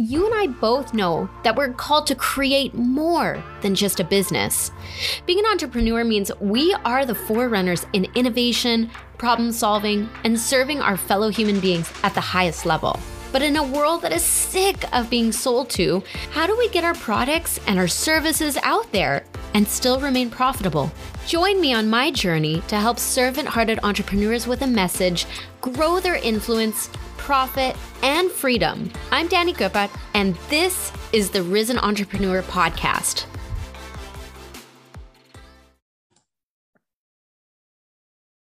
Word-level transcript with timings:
You 0.00 0.26
and 0.26 0.32
I 0.32 0.46
both 0.46 0.94
know 0.94 1.28
that 1.42 1.56
we're 1.56 1.72
called 1.72 2.06
to 2.06 2.14
create 2.14 2.72
more 2.72 3.42
than 3.62 3.74
just 3.74 3.98
a 3.98 4.04
business. 4.04 4.70
Being 5.26 5.40
an 5.40 5.46
entrepreneur 5.46 6.04
means 6.04 6.30
we 6.38 6.72
are 6.84 7.04
the 7.04 7.16
forerunners 7.16 7.84
in 7.92 8.06
innovation, 8.14 8.92
problem 9.18 9.50
solving, 9.50 10.08
and 10.22 10.38
serving 10.38 10.80
our 10.80 10.96
fellow 10.96 11.30
human 11.30 11.58
beings 11.58 11.92
at 12.04 12.14
the 12.14 12.20
highest 12.20 12.64
level. 12.64 12.96
But 13.32 13.42
in 13.42 13.56
a 13.56 13.66
world 13.66 14.02
that 14.02 14.12
is 14.12 14.22
sick 14.22 14.84
of 14.94 15.10
being 15.10 15.32
sold 15.32 15.68
to, 15.70 16.04
how 16.30 16.46
do 16.46 16.56
we 16.56 16.68
get 16.68 16.84
our 16.84 16.94
products 16.94 17.58
and 17.66 17.76
our 17.76 17.88
services 17.88 18.56
out 18.62 18.92
there 18.92 19.24
and 19.52 19.66
still 19.66 19.98
remain 19.98 20.30
profitable? 20.30 20.92
Join 21.26 21.60
me 21.60 21.74
on 21.74 21.90
my 21.90 22.12
journey 22.12 22.62
to 22.68 22.76
help 22.76 23.00
servant 23.00 23.48
hearted 23.48 23.80
entrepreneurs 23.82 24.46
with 24.46 24.62
a 24.62 24.66
message 24.68 25.26
grow 25.60 25.98
their 25.98 26.14
influence 26.14 26.88
profit, 27.28 27.76
and 28.02 28.30
freedom. 28.30 28.90
I'm 29.10 29.28
Danny 29.28 29.52
Gopat, 29.52 29.90
and 30.14 30.34
this 30.48 30.90
is 31.12 31.28
the 31.28 31.42
Risen 31.42 31.76
Entrepreneur 31.76 32.40
Podcast. 32.40 33.26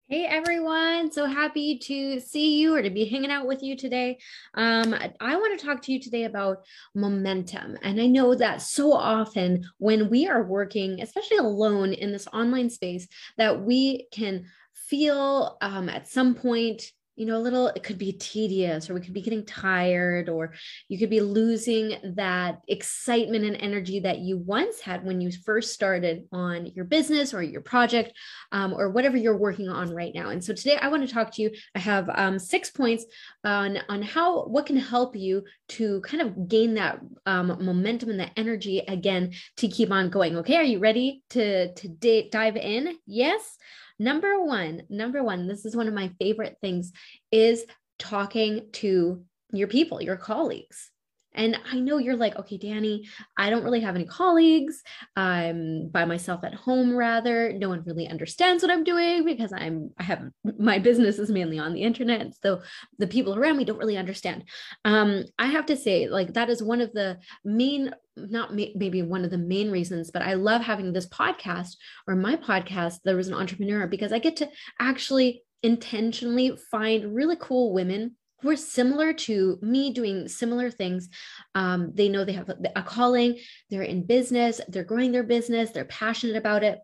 Hey 0.07 0.27
everyone, 0.27 1.11
so 1.11 1.25
happy 1.25 1.79
to 1.79 2.21
see 2.21 2.59
you 2.61 2.75
or 2.75 2.83
to 2.83 2.91
be 2.91 3.07
hanging 3.07 3.31
out 3.31 3.47
with 3.47 3.63
you 3.63 3.75
today. 3.75 4.19
Um, 4.53 4.95
I 5.19 5.37
want 5.37 5.59
to 5.59 5.65
talk 5.65 5.81
to 5.85 5.93
you 5.93 5.99
today 5.99 6.25
about 6.25 6.59
momentum. 6.95 7.79
And 7.83 7.99
I 7.99 8.07
know 8.07 8.35
that 8.35 8.61
so 8.61 8.93
often 8.93 9.65
when 9.79 10.11
we 10.11 10.29
are 10.29 10.43
working, 10.43 11.01
especially 11.01 11.39
alone 11.39 11.95
in 11.95 12.13
this 12.13 12.29
online 12.35 12.69
space, 12.69 13.09
that 13.39 13.63
we 13.63 14.09
can 14.13 14.45
feel 14.75 15.57
um, 15.63 15.89
at 15.89 16.07
some 16.07 16.35
point 16.35 16.93
you 17.17 17.27
know, 17.27 17.37
a 17.37 17.39
little, 17.39 17.69
it 17.69 17.83
could 17.83 17.99
be 17.99 18.13
tedious, 18.13 18.91
or 18.91 18.95
we 18.95 19.01
could 19.01 19.13
be 19.13 19.23
getting 19.23 19.45
tired, 19.45 20.29
or 20.29 20.53
you 20.89 20.99
could 20.99 21.11
be 21.11 21.21
losing 21.21 21.97
that 22.17 22.61
excitement 22.69 23.45
and 23.45 23.57
energy 23.57 24.01
that 24.01 24.19
you 24.19 24.39
once 24.39 24.81
had 24.81 25.05
when 25.05 25.21
you 25.21 25.31
first 25.31 25.73
started 25.73 26.25
on 26.33 26.67
your 26.75 26.85
business 26.85 27.33
or 27.33 27.43
your 27.43 27.61
project 27.61 28.13
um, 28.53 28.73
or 28.73 28.91
whatever 28.91 29.17
you're 29.17 29.37
working 29.37 29.69
on 29.69 29.95
right 29.95 30.13
now. 30.15 30.31
And 30.31 30.43
so 30.43 30.53
today 30.53 30.77
I 30.77 30.89
want 30.89 31.07
to 31.07 31.13
talk 31.13 31.33
to 31.35 31.43
you. 31.43 31.51
I 31.75 31.79
have 31.79 32.11
um, 32.15 32.39
six 32.39 32.71
points 32.71 33.05
on, 33.45 33.79
on 33.89 34.03
how, 34.03 34.45
what 34.45 34.67
can 34.67 34.77
help 34.77 35.15
you 35.17 35.45
to 35.69 36.01
kind 36.01 36.23
of 36.23 36.49
gain 36.49 36.75
that 36.75 37.01
um, 37.27 37.47
momentum 37.65 38.11
and 38.11 38.21
that 38.21 38.33
energy 38.37 38.81
again 38.81 39.33
to 39.59 39.69
keep 39.69 39.91
on 39.91 40.11
going. 40.11 40.37
Okay. 40.39 40.57
Are 40.57 40.63
you 40.65 40.79
ready 40.79 41.23
to, 41.31 41.73
to 41.73 41.89
d- 41.89 42.29
dive 42.31 42.57
in? 42.57 42.97
Yes. 43.07 43.57
Number 43.99 44.43
one, 44.43 44.83
number 44.89 45.23
one, 45.23 45.47
this 45.47 45.65
is 45.65 45.77
one 45.77 45.89
of 45.89 45.95
my 45.95 46.11
favorite 46.19 46.57
things 46.61 46.93
is 47.31 47.65
talking 47.99 48.69
to 48.73 49.25
your 49.53 49.69
people, 49.69 50.03
your 50.03 50.17
colleagues. 50.17 50.91
And 51.35 51.59
I 51.71 51.81
know 51.81 51.99
you're 51.99 52.17
like, 52.17 52.37
okay, 52.37 52.57
Danny, 52.57 53.09
I 53.37 53.51
don't 53.51 53.65
really 53.65 53.81
have 53.81 53.95
any 53.95 54.05
colleagues. 54.05 54.83
I'm 55.17 55.89
by 55.89 56.05
myself 56.05 56.45
at 56.45 56.55
home 56.55 56.97
rather. 56.97 57.53
No 57.53 57.69
one 57.69 57.83
really 57.85 58.09
understands 58.09 58.63
what 58.63 58.71
I'm 58.71 58.85
doing 58.85 59.25
because 59.25 59.53
I'm 59.53 59.91
I 59.99 60.05
have 60.05 60.23
my 60.59 60.79
business 60.79 61.19
is 61.19 61.31
mainly 61.31 61.59
on 61.59 61.75
the 61.75 61.83
internet. 61.83 62.35
So 62.43 62.63
the 62.99 63.07
people 63.07 63.35
around 63.35 63.57
me 63.57 63.65
don't 63.65 63.79
really 63.79 63.97
understand. 63.97 64.45
Um, 64.85 65.25
I 65.39 65.47
have 65.47 65.67
to 65.67 65.77
say, 65.77 66.09
like 66.09 66.35
that 66.35 66.51
is 66.51 66.63
one 66.63 66.81
of 66.81 66.93
the 66.93 67.19
main, 67.45 67.95
not 68.17 68.55
maybe 68.55 69.03
one 69.03 69.25
of 69.25 69.31
the 69.31 69.39
main 69.39 69.71
reasons, 69.71 70.11
but 70.11 70.23
I 70.23 70.35
love 70.35 70.63
having 70.63 70.93
this 70.93 71.09
podcast 71.09 71.77
or 72.07 72.15
my 72.15 72.37
podcast, 72.37 73.01
The 73.05 73.17
Risen 73.17 73.35
Entrepreneur, 73.35 73.87
because 73.87 74.13
I 74.13 74.19
get 74.19 74.37
to 74.37 74.49
actually 74.81 75.43
intentionally 75.63 76.57
find 76.71 77.15
really 77.15 77.37
cool 77.41 77.73
women 77.73 78.17
who 78.45 78.51
are 78.51 78.57
similar 78.57 79.15
to 79.15 79.59
me 79.63 79.91
doing 79.91 80.29
similar 80.29 80.71
things. 80.71 81.09
Um, 81.55 81.93
they 81.95 82.11
know 82.11 82.27
they 82.27 82.35
have 82.35 82.51
a, 82.77 82.83
calling, 82.83 83.39
they're 83.71 83.83
in 83.83 84.05
business, 84.05 84.61
they're 84.69 84.85
growing 84.85 85.13
their 85.13 85.23
business, 85.23 85.71
they're 85.71 85.87
passionate 85.87 86.37
about 86.37 86.63
it. 86.63 86.79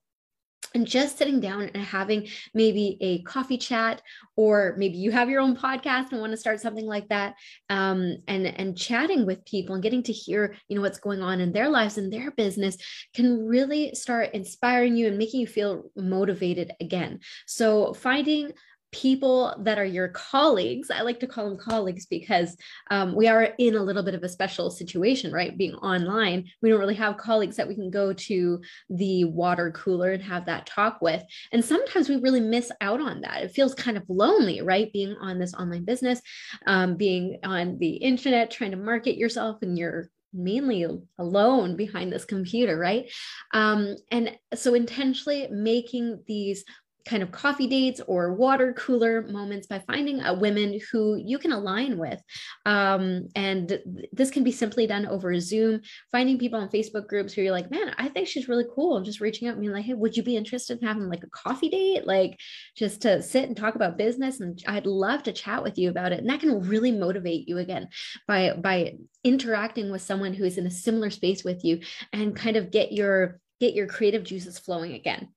And 0.74 0.86
just 0.86 1.18
sitting 1.18 1.40
down 1.40 1.62
and 1.74 1.84
having 1.84 2.28
maybe 2.54 2.96
a 3.00 3.22
coffee 3.22 3.58
chat 3.58 4.00
or 4.36 4.74
maybe 4.78 4.98
you 4.98 5.10
have 5.10 5.28
your 5.28 5.40
own 5.40 5.56
podcast 5.56 6.12
and 6.12 6.20
want 6.20 6.32
to 6.32 6.36
start 6.36 6.60
something 6.60 6.86
like 6.86 7.08
that 7.08 7.34
um, 7.70 8.18
and 8.28 8.46
and 8.46 8.78
chatting 8.78 9.26
with 9.26 9.44
people 9.44 9.74
and 9.74 9.82
getting 9.82 10.04
to 10.04 10.12
hear 10.12 10.54
you 10.68 10.76
know 10.76 10.82
what's 10.82 11.00
going 11.00 11.22
on 11.22 11.40
in 11.40 11.50
their 11.50 11.68
lives 11.68 11.98
and 11.98 12.12
their 12.12 12.30
business 12.30 12.76
can 13.14 13.46
really 13.46 13.94
start 13.94 14.30
inspiring 14.32 14.94
you 14.96 15.08
and 15.08 15.18
making 15.18 15.40
you 15.40 15.46
feel 15.46 15.90
motivated 15.96 16.70
again. 16.80 17.18
So 17.46 17.92
finding 17.92 18.52
people 18.92 19.54
that 19.60 19.78
are 19.78 19.84
your 19.84 20.08
colleagues. 20.08 20.90
I 20.90 21.02
like 21.02 21.20
to 21.20 21.26
call 21.26 21.48
them 21.48 21.58
colleagues 21.58 22.06
because 22.06 22.56
um, 22.90 23.14
we 23.14 23.28
are 23.28 23.54
in 23.58 23.76
a 23.76 23.82
little 23.82 24.02
bit 24.02 24.14
of 24.14 24.22
a 24.22 24.28
special 24.28 24.70
situation, 24.70 25.32
right? 25.32 25.56
Being 25.56 25.74
online, 25.76 26.50
we 26.60 26.70
don't 26.70 26.80
really 26.80 26.94
have 26.94 27.16
colleagues 27.16 27.56
that 27.56 27.68
we 27.68 27.74
can 27.74 27.90
go 27.90 28.12
to 28.12 28.60
the 28.88 29.24
water 29.24 29.70
cooler 29.70 30.12
and 30.12 30.22
have 30.22 30.46
that 30.46 30.66
talk 30.66 31.00
with. 31.00 31.22
And 31.52 31.64
sometimes 31.64 32.08
we 32.08 32.16
really 32.16 32.40
miss 32.40 32.72
out 32.80 33.00
on 33.00 33.20
that. 33.20 33.42
It 33.42 33.52
feels 33.52 33.74
kind 33.74 33.96
of 33.96 34.04
lonely, 34.08 34.60
right? 34.60 34.92
Being 34.92 35.16
on 35.20 35.38
this 35.38 35.54
online 35.54 35.84
business, 35.84 36.20
um, 36.66 36.96
being 36.96 37.38
on 37.44 37.78
the 37.78 37.96
internet, 37.96 38.50
trying 38.50 38.72
to 38.72 38.76
market 38.76 39.16
yourself 39.16 39.58
and 39.62 39.78
you're 39.78 40.08
mainly 40.32 40.86
alone 41.18 41.76
behind 41.76 42.12
this 42.12 42.24
computer, 42.24 42.78
right? 42.78 43.10
Um, 43.52 43.96
and 44.10 44.36
so 44.54 44.74
intentionally 44.74 45.48
making 45.50 46.22
these 46.26 46.64
kind 47.04 47.22
of 47.22 47.32
coffee 47.32 47.66
dates 47.66 48.00
or 48.06 48.34
water 48.34 48.72
cooler 48.74 49.22
moments 49.22 49.66
by 49.66 49.78
finding 49.80 50.20
a 50.22 50.34
women 50.34 50.78
who 50.90 51.16
you 51.16 51.38
can 51.38 51.52
align 51.52 51.98
with. 51.98 52.20
Um, 52.66 53.28
and 53.34 53.68
th- 53.68 53.82
this 54.12 54.30
can 54.30 54.44
be 54.44 54.52
simply 54.52 54.86
done 54.86 55.06
over 55.06 55.38
Zoom, 55.40 55.80
finding 56.12 56.38
people 56.38 56.60
on 56.60 56.68
Facebook 56.68 57.06
groups 57.06 57.32
who 57.32 57.42
you're 57.42 57.52
like, 57.52 57.70
man, 57.70 57.94
I 57.98 58.08
think 58.08 58.28
she's 58.28 58.48
really 58.48 58.66
cool. 58.74 58.96
I'm 58.96 59.04
just 59.04 59.20
reaching 59.20 59.48
out 59.48 59.52
and 59.52 59.60
being 59.60 59.72
like, 59.72 59.84
hey, 59.84 59.94
would 59.94 60.16
you 60.16 60.22
be 60.22 60.36
interested 60.36 60.80
in 60.80 60.86
having 60.86 61.08
like 61.08 61.24
a 61.24 61.30
coffee 61.30 61.68
date? 61.68 62.06
Like 62.06 62.38
just 62.76 63.02
to 63.02 63.22
sit 63.22 63.44
and 63.44 63.56
talk 63.56 63.74
about 63.74 63.98
business. 63.98 64.40
And 64.40 64.62
I'd 64.66 64.86
love 64.86 65.22
to 65.24 65.32
chat 65.32 65.62
with 65.62 65.78
you 65.78 65.90
about 65.90 66.12
it. 66.12 66.20
And 66.20 66.28
that 66.28 66.40
can 66.40 66.68
really 66.68 66.92
motivate 66.92 67.48
you 67.48 67.58
again 67.58 67.88
by 68.26 68.52
by 68.52 68.94
interacting 69.24 69.90
with 69.90 70.02
someone 70.02 70.34
who 70.34 70.44
is 70.44 70.58
in 70.58 70.66
a 70.66 70.70
similar 70.70 71.10
space 71.10 71.44
with 71.44 71.64
you 71.64 71.80
and 72.12 72.36
kind 72.36 72.56
of 72.56 72.70
get 72.70 72.92
your 72.92 73.40
get 73.60 73.74
your 73.74 73.86
creative 73.86 74.24
juices 74.24 74.58
flowing 74.58 74.94
again. 74.94 75.28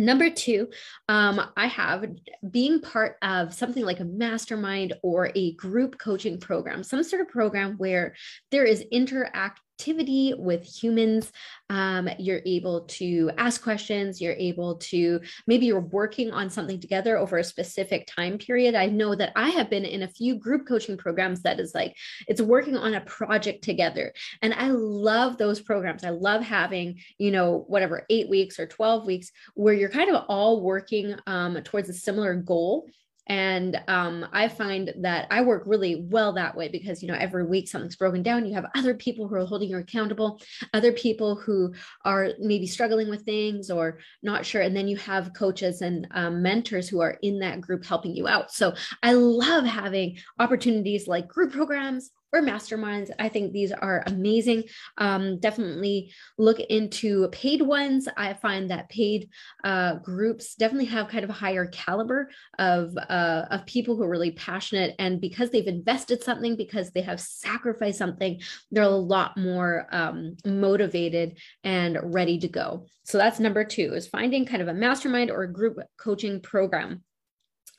Number 0.00 0.30
two, 0.30 0.68
um, 1.10 1.42
I 1.58 1.66
have 1.66 2.06
being 2.50 2.80
part 2.80 3.16
of 3.20 3.52
something 3.52 3.84
like 3.84 4.00
a 4.00 4.04
mastermind 4.04 4.94
or 5.02 5.30
a 5.34 5.52
group 5.52 5.98
coaching 5.98 6.40
program, 6.40 6.82
some 6.82 7.02
sort 7.02 7.20
of 7.20 7.28
program 7.28 7.74
where 7.76 8.14
there 8.50 8.64
is 8.64 8.80
interact 8.90 9.60
activity 9.80 10.34
with 10.36 10.62
humans. 10.62 11.32
Um, 11.70 12.08
you're 12.18 12.42
able 12.44 12.82
to 12.82 13.30
ask 13.38 13.62
questions. 13.62 14.20
You're 14.20 14.34
able 14.34 14.76
to 14.76 15.20
maybe 15.46 15.64
you're 15.64 15.80
working 15.80 16.30
on 16.32 16.50
something 16.50 16.78
together 16.78 17.16
over 17.16 17.38
a 17.38 17.44
specific 17.44 18.06
time 18.06 18.36
period. 18.36 18.74
I 18.74 18.86
know 18.86 19.14
that 19.14 19.32
I 19.36 19.48
have 19.50 19.70
been 19.70 19.86
in 19.86 20.02
a 20.02 20.08
few 20.08 20.34
group 20.34 20.66
coaching 20.68 20.98
programs 20.98 21.42
that 21.42 21.60
is 21.60 21.74
like 21.74 21.96
it's 22.28 22.42
working 22.42 22.76
on 22.76 22.94
a 22.94 23.00
project 23.02 23.64
together. 23.64 24.12
And 24.42 24.52
I 24.52 24.68
love 24.68 25.38
those 25.38 25.60
programs. 25.62 26.04
I 26.04 26.10
love 26.10 26.42
having, 26.42 27.00
you 27.16 27.30
know, 27.30 27.64
whatever, 27.66 28.04
eight 28.10 28.28
weeks 28.28 28.60
or 28.60 28.66
12 28.66 29.06
weeks 29.06 29.30
where 29.54 29.72
you're 29.72 29.88
kind 29.88 30.10
of 30.14 30.24
all 30.28 30.60
working 30.60 31.14
um, 31.26 31.54
towards 31.62 31.88
a 31.88 31.94
similar 31.94 32.34
goal 32.34 32.86
and 33.28 33.80
um, 33.88 34.26
i 34.32 34.48
find 34.48 34.92
that 35.00 35.26
i 35.30 35.40
work 35.40 35.62
really 35.66 36.06
well 36.08 36.32
that 36.32 36.56
way 36.56 36.68
because 36.68 37.02
you 37.02 37.08
know 37.08 37.18
every 37.18 37.44
week 37.44 37.68
something's 37.68 37.96
broken 37.96 38.22
down 38.22 38.46
you 38.46 38.54
have 38.54 38.66
other 38.74 38.94
people 38.94 39.28
who 39.28 39.34
are 39.34 39.46
holding 39.46 39.68
you 39.68 39.78
accountable 39.78 40.40
other 40.74 40.92
people 40.92 41.36
who 41.36 41.72
are 42.04 42.30
maybe 42.38 42.66
struggling 42.66 43.08
with 43.08 43.22
things 43.22 43.70
or 43.70 43.98
not 44.22 44.44
sure 44.44 44.62
and 44.62 44.76
then 44.76 44.88
you 44.88 44.96
have 44.96 45.32
coaches 45.34 45.82
and 45.82 46.06
um, 46.12 46.42
mentors 46.42 46.88
who 46.88 47.00
are 47.00 47.18
in 47.22 47.38
that 47.38 47.60
group 47.60 47.84
helping 47.84 48.14
you 48.14 48.26
out. 48.28 48.52
So 48.52 48.74
i 49.02 49.12
love 49.12 49.64
having 49.64 50.18
opportunities 50.38 51.06
like 51.06 51.28
group 51.28 51.52
programs 51.52 52.10
or 52.32 52.42
masterminds. 52.42 53.10
I 53.18 53.28
think 53.28 53.52
these 53.52 53.72
are 53.72 54.02
amazing. 54.06 54.64
Um, 54.98 55.38
definitely 55.40 56.12
look 56.38 56.60
into 56.60 57.28
paid 57.28 57.62
ones. 57.62 58.08
I 58.16 58.34
find 58.34 58.70
that 58.70 58.88
paid 58.88 59.30
uh, 59.64 59.94
groups 59.96 60.54
definitely 60.54 60.86
have 60.86 61.08
kind 61.08 61.24
of 61.24 61.30
a 61.30 61.34
higher 61.34 61.66
caliber 61.66 62.30
of 62.58 62.96
uh, 62.96 63.46
of 63.50 63.66
people 63.66 63.96
who 63.96 64.02
are 64.02 64.08
really 64.08 64.32
passionate, 64.32 64.94
and 64.98 65.20
because 65.20 65.50
they've 65.50 65.66
invested 65.66 66.22
something, 66.22 66.56
because 66.56 66.90
they 66.90 67.02
have 67.02 67.20
sacrificed 67.20 67.98
something, 67.98 68.40
they're 68.70 68.84
a 68.84 68.88
lot 68.88 69.36
more 69.36 69.86
um, 69.90 70.36
motivated 70.44 71.38
and 71.64 71.98
ready 72.02 72.38
to 72.38 72.48
go. 72.48 72.86
So 73.04 73.18
that's 73.18 73.40
number 73.40 73.64
two: 73.64 73.92
is 73.94 74.06
finding 74.06 74.46
kind 74.46 74.62
of 74.62 74.68
a 74.68 74.74
mastermind 74.74 75.30
or 75.30 75.42
a 75.42 75.52
group 75.52 75.78
coaching 75.98 76.40
program. 76.40 77.02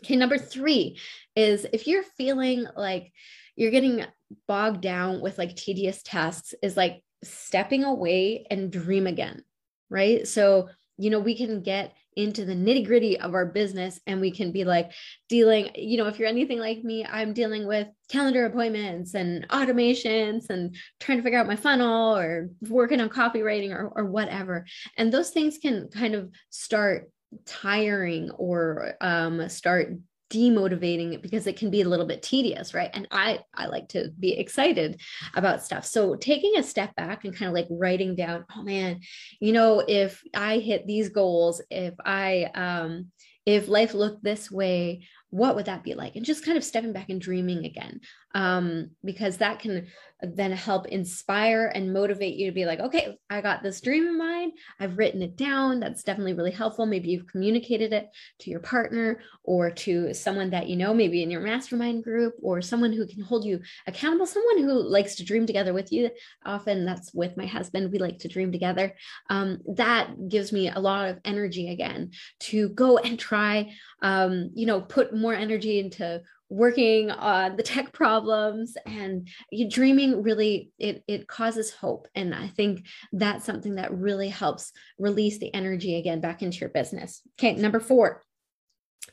Okay, 0.04 0.16
number 0.16 0.38
three 0.38 0.98
is 1.36 1.66
if 1.72 1.86
you're 1.86 2.04
feeling 2.18 2.66
like 2.76 3.12
you're 3.56 3.72
getting 3.72 4.06
bogged 4.48 4.82
down 4.82 5.22
with 5.22 5.38
like 5.38 5.56
tedious 5.56 6.02
tasks 6.04 6.54
is 6.64 6.78
like 6.78 7.02
stepping 7.24 7.84
away 7.84 8.46
and 8.50 8.72
dream 8.72 9.08
again 9.08 9.44
right 9.90 10.28
so 10.28 10.70
you 11.02 11.10
know, 11.10 11.20
we 11.20 11.36
can 11.36 11.64
get 11.64 11.94
into 12.16 12.46
the 12.46 12.54
nitty 12.54 12.86
gritty 12.86 13.20
of 13.20 13.34
our 13.34 13.46
business 13.46 14.00
and 14.06 14.22
we 14.22 14.30
can 14.30 14.52
be 14.52 14.64
like 14.64 14.92
dealing, 15.30 15.72
you 15.74 15.98
know, 15.98 16.06
if 16.06 16.20
you're 16.20 16.28
anything 16.28 16.60
like 16.60 16.84
me, 16.84 17.04
I'm 17.04 17.34
dealing 17.34 17.66
with 17.66 17.88
calendar 18.08 18.46
appointments 18.46 19.16
and 19.16 19.48
automations 19.50 20.52
and 20.52 20.76
trying 21.00 21.18
to 21.18 21.24
figure 21.24 21.40
out 21.40 21.48
my 21.48 21.56
funnel 21.56 22.16
or 22.16 22.50
working 22.70 23.02
on 23.02 23.10
copywriting 23.10 23.72
or, 23.72 23.92
or 23.96 24.06
whatever. 24.06 24.66
And 24.96 25.12
those 25.12 25.32
things 25.32 25.58
can 25.58 25.90
kind 25.90 26.14
of 26.14 26.30
start 26.52 27.10
tiring 27.48 28.30
or 28.32 28.94
um, 29.02 29.50
start 29.50 29.94
demotivating 30.32 31.22
because 31.22 31.46
it 31.46 31.58
can 31.58 31.70
be 31.70 31.82
a 31.82 31.90
little 31.90 32.06
bit 32.06 32.24
tedious 32.24 32.74
right? 32.74 32.90
And 32.94 33.08
i 33.12 33.40
i 33.54 33.68
like 33.68 33.90
to 33.90 34.10
be 34.20 34.38
excited 34.38 35.02
about 35.36 35.64
stuff. 35.64 35.86
So 35.86 36.16
taking 36.16 36.58
a 36.58 36.64
step 36.64 36.96
back 36.96 37.26
and 37.26 37.36
kind 37.36 37.50
of 37.50 37.54
like 37.54 37.68
writing 37.70 38.16
down 38.16 38.46
oh 38.56 38.64
man 38.64 39.02
you 39.40 39.52
know 39.52 39.84
if 39.88 40.24
i 40.34 40.58
hit 40.58 40.88
these 40.88 41.10
goals 41.10 41.62
if 41.70 41.94
i 42.06 42.50
um 42.56 43.12
if 43.46 43.68
life 43.68 43.94
looked 43.94 44.24
this 44.24 44.52
way 44.52 45.08
what 45.32 45.56
would 45.56 45.66
that 45.66 45.84
be 45.84 45.94
like 45.94 46.16
and 46.16 46.26
just 46.26 46.46
kind 46.46 46.58
of 46.58 46.64
stepping 46.64 46.94
back 46.94 47.10
and 47.10 47.20
dreaming 47.20 47.66
again 47.66 48.00
um, 48.34 48.92
because 49.04 49.38
that 49.38 49.60
can 49.60 49.88
then 50.22 50.52
help 50.52 50.88
inspire 50.88 51.72
and 51.74 51.92
motivate 51.92 52.36
you 52.36 52.46
to 52.46 52.54
be 52.54 52.66
like, 52.66 52.80
okay, 52.80 53.18
I 53.30 53.42
got 53.42 53.64
this 53.64 53.82
dream 53.82 54.08
in 54.08 54.18
mind. 54.18 54.54
I've 54.80 54.98
written 54.98 55.22
it 55.24 55.36
down. 55.36 55.80
That's 55.80 56.04
definitely 56.04 56.34
really 56.34 56.52
helpful. 56.52 56.86
Maybe 56.86 57.10
you've 57.10 57.28
communicated 57.28 57.92
it 57.92 58.10
to 58.40 58.52
your 58.52 58.60
partner 58.60 59.20
or 59.44 59.72
to 59.72 60.14
someone 60.14 60.52
that 60.52 60.68
you 60.68 60.76
know, 60.76 60.94
maybe 60.94 61.24
in 61.24 61.32
your 61.32 61.42
mastermind 61.42 62.04
group 62.04 62.36
or 62.42 62.62
someone 62.62 62.94
who 62.94 63.08
can 63.08 63.24
hold 63.24 63.46
you 63.46 63.62
accountable, 63.88 64.28
someone 64.28 64.60
who 64.60 64.74
likes 64.74 65.16
to 65.16 65.26
dream 65.26 65.48
together 65.48 65.74
with 65.74 65.92
you. 65.92 66.10
Often 66.46 66.86
that's 66.86 67.14
with 67.14 67.36
my 67.36 67.48
husband. 67.48 67.92
We 67.92 67.98
like 67.98 68.20
to 68.20 68.28
dream 68.28 68.52
together. 68.52 68.94
Um, 69.30 69.60
that 69.76 70.30
gives 70.30 70.52
me 70.52 70.70
a 70.70 70.80
lot 70.80 71.10
of 71.10 71.20
energy 71.26 71.70
again 71.70 72.12
to 72.42 72.70
go 72.70 73.00
and 73.00 73.18
try, 73.18 73.74
um, 74.04 74.52
you 74.54 74.68
know, 74.68 74.82
put 74.82 75.16
more 75.22 75.34
energy 75.34 75.80
into 75.80 76.22
working 76.50 77.12
on 77.12 77.56
the 77.56 77.64
tech 77.64 77.94
problems 77.94 78.76
and 78.86 79.30
you 79.52 79.70
dreaming 79.70 80.22
really 80.22 80.72
it 80.78 81.04
it 81.08 81.28
causes 81.28 81.72
hope. 81.72 82.08
And 82.14 82.36
i 82.36 82.48
think 82.48 82.86
that's 83.14 83.46
something 83.46 83.76
that 83.76 83.94
really 83.94 84.30
helps 84.30 84.72
release 85.00 85.40
the 85.40 85.54
energy 85.54 85.96
again 85.96 86.20
back 86.20 86.42
into 86.42 86.60
your 86.60 86.70
business. 86.70 87.22
Okay 87.40 87.56
number 87.56 87.80
4 87.80 88.22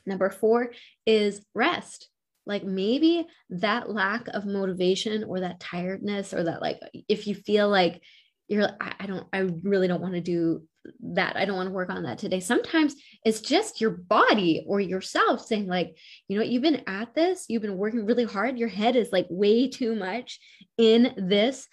number 0.05 0.29
4 0.29 0.71
is 1.05 1.45
rest. 1.53 2.09
Like 2.45 2.63
maybe 2.63 3.27
that 3.51 3.91
lack 3.91 4.27
of 4.29 4.45
motivation 4.45 5.23
or 5.23 5.41
that 5.41 5.59
tiredness 5.59 6.33
or 6.33 6.43
that 6.43 6.61
like 6.61 6.79
if 7.07 7.27
you 7.27 7.35
feel 7.35 7.69
like 7.69 8.01
you're 8.49 8.69
I, 8.81 8.93
I 9.01 9.05
don't 9.05 9.27
i 9.31 9.39
really 9.63 9.87
don't 9.87 10.01
want 10.01 10.15
to 10.15 10.21
do 10.21 10.63
that. 11.01 11.35
I 11.35 11.45
don't 11.45 11.55
want 11.55 11.67
to 11.67 11.73
work 11.73 11.89
on 11.89 12.03
that 12.03 12.17
today. 12.17 12.39
Sometimes 12.39 12.95
it's 13.25 13.41
just 13.41 13.81
your 13.81 13.91
body 13.91 14.63
or 14.67 14.79
yourself 14.79 15.45
saying 15.45 15.67
like 15.67 15.95
you 16.27 16.37
know 16.37 16.43
you've 16.43 16.63
been 16.63 16.83
at 16.87 17.13
this. 17.13 17.45
You've 17.47 17.61
been 17.61 17.77
working 17.77 18.05
really 18.05 18.23
hard. 18.23 18.57
Your 18.57 18.69
head 18.69 18.95
is 18.95 19.11
like 19.11 19.27
way 19.29 19.69
too 19.69 19.95
much 19.95 20.39
in 20.77 21.13
this. 21.17 21.67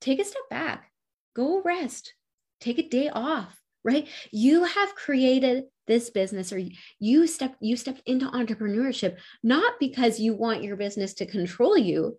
Take 0.00 0.20
a 0.20 0.24
step 0.24 0.42
back. 0.50 0.90
Go 1.34 1.62
rest. 1.62 2.14
Take 2.60 2.78
a 2.78 2.88
day 2.88 3.08
off 3.08 3.56
right? 3.84 4.08
You 4.30 4.62
have 4.62 4.94
created 4.94 5.64
this 5.88 6.10
business 6.10 6.52
or 6.52 6.62
you 7.00 7.26
step 7.26 7.56
you 7.60 7.76
stepped 7.76 8.02
into 8.06 8.26
entrepreneurship 8.26 9.16
not 9.42 9.74
because 9.80 10.20
you 10.20 10.32
want 10.32 10.62
your 10.62 10.76
business 10.76 11.14
to 11.14 11.26
control 11.26 11.76
you 11.76 12.16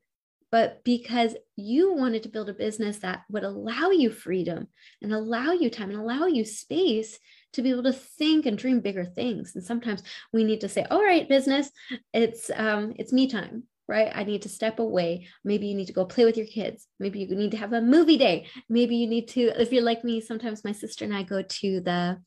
but 0.54 0.84
because 0.84 1.36
you 1.56 1.96
wanted 1.96 2.22
to 2.22 2.30
build 2.30 2.48
a 2.48 2.54
business 2.54 3.00
that 3.00 3.24
would 3.28 3.44
allow 3.44 3.90
you 3.90 4.12
freedom 4.12 4.68
and 5.02 5.12
allow 5.12 5.52
you 5.52 5.68
time 5.68 5.90
and 5.90 6.00
allow 6.00 6.28
you 6.28 6.46
space 6.46 7.18
to 7.54 7.64
be 7.64 7.72
able 7.72 7.82
to 7.82 7.92
think 7.92 8.46
and 8.46 8.56
dream 8.56 8.80
bigger 8.80 9.04
things. 9.04 9.56
And 9.56 9.64
sometimes 9.64 10.04
we 10.32 10.44
need 10.44 10.62
to 10.62 10.70
say 10.70 10.86
all 10.92 11.02
right 11.04 11.28
business 11.28 11.72
it's 12.14 12.52
um 12.56 12.94
it's 13.00 13.12
me 13.12 13.26
time 13.26 13.64
right? 13.88 14.12
I 14.16 14.24
need 14.24 14.44
to 14.44 14.50
step 14.50 14.80
away. 14.80 15.28
Maybe 15.44 15.68
you 15.68 15.76
need 15.76 15.88
to 15.88 15.94
go 15.94 16.06
play 16.06 16.24
with 16.24 16.38
your 16.38 16.46
kids. 16.46 16.88
Maybe 17.00 17.20
you 17.20 17.36
need 17.36 17.52
to 17.52 17.58
have 17.58 17.74
a 17.74 17.82
movie 17.82 18.18
day. 18.18 18.48
Maybe 18.70 18.96
you 18.96 19.08
need 19.08 19.28
to 19.30 19.60
if 19.60 19.74
you're 19.74 19.84
like 19.84 20.06
me 20.06 20.22
sometimes 20.22 20.64
my 20.64 20.72
sister 20.72 21.04
and 21.04 21.16
i 21.16 21.24
go 21.24 21.42
to 21.42 21.82
the 21.82 22.22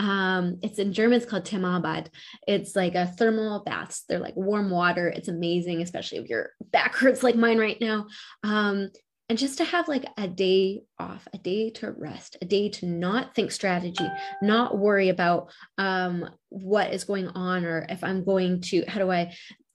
um, 0.00 0.58
it's 0.62 0.78
in 0.78 0.94
German, 0.94 1.18
it's 1.18 1.30
called 1.30 1.44
Thermalbad. 1.44 2.06
It's 2.48 2.74
like 2.74 2.94
a 2.94 3.06
thermal 3.06 3.62
baths. 3.64 4.04
They're 4.08 4.18
like 4.18 4.34
warm 4.34 4.70
water. 4.70 5.08
It's 5.08 5.28
amazing, 5.28 5.82
especially 5.82 6.18
if 6.18 6.28
your 6.28 6.52
back 6.72 6.96
hurts 6.96 7.22
like 7.22 7.36
mine 7.36 7.58
right 7.58 7.78
now. 7.80 8.06
Um, 8.42 8.88
and 9.28 9.38
just 9.38 9.58
to 9.58 9.64
have 9.64 9.88
like 9.88 10.06
a 10.16 10.26
day 10.26 10.80
off, 10.98 11.28
a 11.34 11.38
day 11.38 11.70
to 11.70 11.92
rest, 11.92 12.38
a 12.40 12.46
day 12.46 12.70
to 12.70 12.86
not 12.86 13.34
think 13.34 13.52
strategy, 13.52 14.08
not 14.42 14.78
worry 14.78 15.10
about 15.10 15.52
um, 15.76 16.28
what 16.48 16.92
is 16.94 17.04
going 17.04 17.28
on 17.28 17.64
or 17.66 17.84
if 17.88 18.02
I'm 18.02 18.24
going 18.24 18.62
to, 18.62 18.84
how 18.88 18.98
do 19.00 19.10
I 19.10 19.34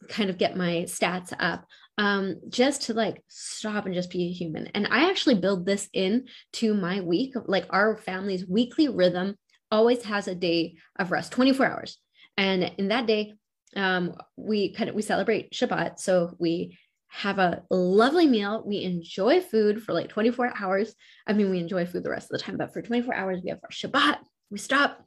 kind 0.10 0.32
of 0.32 0.40
get 0.40 0.58
my 0.58 0.86
stats 0.88 1.34
up 1.40 1.66
um, 2.00 2.42
just 2.50 2.84
to 2.84 2.94
like 2.94 3.24
stop 3.28 3.86
and 3.86 3.94
just 3.94 4.10
be 4.10 4.26
a 4.26 4.32
human. 4.32 4.68
And 4.74 4.88
I 4.88 5.10
actually 5.10 5.36
build 5.36 5.66
this 5.66 5.88
in 5.94 6.26
to 6.54 6.74
my 6.74 7.02
week, 7.02 7.36
like 7.46 7.68
our 7.70 7.96
family's 7.96 8.46
weekly 8.46 8.90
rhythm 8.90 9.38
always 9.72 10.04
has 10.04 10.28
a 10.28 10.36
day 10.36 10.76
of 10.98 11.12
rest, 11.12 11.32
24 11.32 11.66
hours. 11.66 11.98
And 12.38 12.64
in 12.78 12.90
that 12.90 13.08
day, 13.08 13.34
um, 13.76 14.16
we 14.36 14.74
kind 14.74 14.90
of 14.90 14.96
we 14.96 15.02
celebrate 15.02 15.52
Shabbat. 15.52 16.00
So 16.00 16.36
we 16.40 16.78
have 17.08 17.40
a 17.40 17.64
lovely 17.70 18.28
meal. 18.28 18.64
We 18.66 18.84
enjoy 18.84 19.42
food 19.42 19.82
for 19.82 19.94
like 19.94 20.10
24 20.10 20.54
hours. 20.60 20.94
I 21.28 21.34
mean, 21.34 21.50
we 21.50 21.60
enjoy 21.60 21.86
food 21.86 22.04
the 22.04 22.10
rest 22.10 22.32
of 22.32 22.38
the 22.38 22.44
time, 22.44 22.58
but 22.58 22.74
for 22.74 22.82
24 22.82 23.14
hours, 23.14 23.42
we 23.44 23.50
have 23.50 23.60
our 23.64 23.70
Shabbat. 23.70 24.18
We 24.50 24.58
stop, 24.58 25.06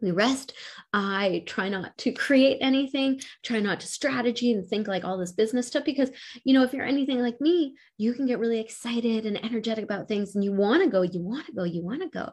we 0.00 0.12
rest. 0.12 0.52
I 0.92 1.42
try 1.46 1.68
not 1.68 1.96
to 1.98 2.12
create 2.12 2.58
anything, 2.60 3.20
try 3.42 3.60
not 3.60 3.80
to 3.80 3.86
strategy 3.86 4.52
and 4.52 4.66
think 4.66 4.86
like 4.86 5.04
all 5.04 5.18
this 5.18 5.32
business 5.32 5.66
stuff 5.66 5.84
because, 5.84 6.10
you 6.44 6.54
know, 6.54 6.62
if 6.62 6.72
you're 6.72 6.84
anything 6.84 7.20
like 7.20 7.40
me, 7.40 7.74
you 7.98 8.14
can 8.14 8.26
get 8.26 8.38
really 8.38 8.60
excited 8.60 9.26
and 9.26 9.44
energetic 9.44 9.84
about 9.84 10.08
things 10.08 10.34
and 10.34 10.44
you 10.44 10.52
want 10.52 10.84
to 10.84 10.90
go, 10.90 11.02
you 11.02 11.20
want 11.20 11.46
to 11.46 11.52
go, 11.52 11.64
you 11.64 11.82
want 11.82 12.02
to 12.02 12.08
go 12.08 12.30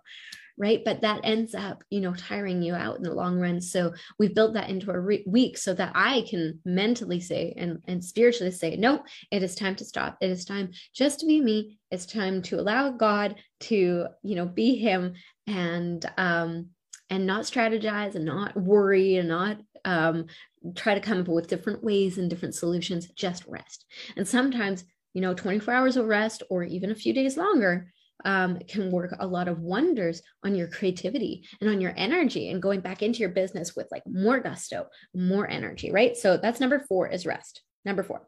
right? 0.61 0.85
But 0.85 1.01
that 1.01 1.21
ends 1.23 1.55
up 1.55 1.83
you 1.89 1.99
know 1.99 2.13
tiring 2.13 2.61
you 2.61 2.75
out 2.75 2.97
in 2.97 3.03
the 3.03 3.13
long 3.13 3.39
run. 3.39 3.59
So 3.59 3.93
we've 4.19 4.35
built 4.35 4.53
that 4.53 4.69
into 4.69 4.91
a 4.91 4.99
re- 4.99 5.23
week 5.25 5.57
so 5.57 5.73
that 5.73 5.91
i 5.95 6.23
can 6.29 6.59
mentally 6.63 7.19
say 7.19 7.53
and, 7.57 7.79
and 7.87 8.03
spiritually 8.03 8.51
say 8.51 8.75
no 8.75 9.03
it 9.31 9.43
is 9.43 9.55
time 9.55 9.75
to 9.77 9.85
stop. 9.85 10.17
It 10.21 10.29
is 10.29 10.45
time 10.45 10.71
just 10.93 11.19
to 11.19 11.25
be 11.25 11.41
me. 11.41 11.79
It's 11.89 12.05
time 12.05 12.41
to 12.43 12.59
allow 12.59 12.91
god 12.91 13.35
to 13.61 14.07
you 14.23 14.35
know 14.35 14.45
be 14.45 14.75
him 14.75 15.13
and 15.47 16.05
um 16.17 16.67
and 17.09 17.25
not 17.25 17.43
strategize 17.43 18.15
and 18.15 18.25
not 18.25 18.55
worry 18.55 19.15
and 19.15 19.27
not 19.27 19.57
um 19.83 20.27
try 20.75 20.93
to 20.93 21.01
come 21.01 21.21
up 21.21 21.27
with 21.27 21.47
different 21.47 21.83
ways 21.83 22.17
and 22.19 22.29
different 22.29 22.55
solutions 22.55 23.09
just 23.15 23.45
rest. 23.47 23.85
And 24.15 24.27
sometimes 24.27 24.83
you 25.13 25.21
know 25.21 25.33
24 25.33 25.73
hours 25.73 25.97
of 25.97 26.05
rest 26.05 26.43
or 26.49 26.63
even 26.63 26.91
a 26.91 26.95
few 26.95 27.13
days 27.13 27.35
longer 27.35 27.91
um, 28.25 28.59
can 28.67 28.91
work 28.91 29.15
a 29.19 29.27
lot 29.27 29.47
of 29.47 29.59
wonders 29.59 30.21
on 30.43 30.55
your 30.55 30.67
creativity 30.67 31.47
and 31.59 31.69
on 31.69 31.81
your 31.81 31.93
energy 31.95 32.49
and 32.49 32.61
going 32.61 32.81
back 32.81 33.01
into 33.01 33.19
your 33.19 33.29
business 33.29 33.75
with 33.75 33.87
like 33.91 34.03
more 34.05 34.39
gusto, 34.39 34.87
more 35.13 35.47
energy, 35.49 35.91
right? 35.91 36.15
So 36.15 36.37
that's 36.37 36.59
number 36.59 36.79
four 36.87 37.07
is 37.07 37.25
rest. 37.25 37.61
Number 37.85 38.03
four. 38.03 38.21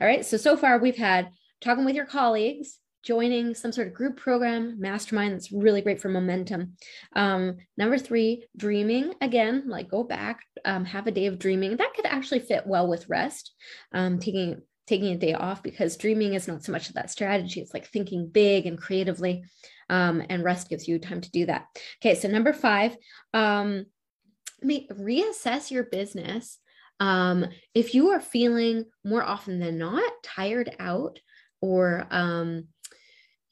All 0.00 0.06
right. 0.06 0.24
So, 0.24 0.36
so 0.36 0.56
far 0.56 0.78
we've 0.78 0.96
had 0.96 1.30
talking 1.60 1.84
with 1.84 1.96
your 1.96 2.06
colleagues, 2.06 2.78
joining 3.02 3.54
some 3.54 3.72
sort 3.72 3.88
of 3.88 3.94
group 3.94 4.16
program, 4.16 4.78
mastermind 4.78 5.32
that's 5.32 5.50
really 5.50 5.80
great 5.80 6.00
for 6.00 6.08
momentum. 6.08 6.76
Um, 7.16 7.56
number 7.76 7.98
three, 7.98 8.46
dreaming 8.56 9.14
again, 9.20 9.64
like 9.66 9.88
go 9.88 10.04
back, 10.04 10.40
um, 10.64 10.84
have 10.84 11.06
a 11.06 11.10
day 11.10 11.26
of 11.26 11.38
dreaming. 11.38 11.76
That 11.76 11.94
could 11.94 12.06
actually 12.06 12.40
fit 12.40 12.66
well 12.66 12.88
with 12.88 13.08
rest, 13.08 13.52
um, 13.92 14.18
taking 14.18 14.62
taking 14.86 15.12
a 15.12 15.18
day 15.18 15.34
off 15.34 15.62
because 15.62 15.96
dreaming 15.96 16.34
is 16.34 16.48
not 16.48 16.64
so 16.64 16.72
much 16.72 16.88
of 16.88 16.94
that 16.94 17.10
strategy. 17.10 17.60
It's 17.60 17.74
like 17.74 17.86
thinking 17.86 18.28
big 18.28 18.66
and 18.66 18.78
creatively, 18.78 19.44
um, 19.88 20.22
and 20.28 20.44
rest 20.44 20.68
gives 20.68 20.88
you 20.88 20.98
time 20.98 21.20
to 21.20 21.30
do 21.30 21.46
that. 21.46 21.66
Okay, 22.02 22.14
so 22.14 22.28
number 22.28 22.52
five, 22.52 22.96
um, 23.34 23.86
reassess 24.64 25.70
your 25.70 25.84
business. 25.84 26.58
Um, 26.98 27.46
if 27.74 27.94
you 27.94 28.10
are 28.10 28.20
feeling 28.20 28.84
more 29.04 29.22
often 29.22 29.58
than 29.58 29.78
not 29.78 30.12
tired 30.22 30.74
out 30.78 31.18
or 31.62 32.06
um, 32.10 32.68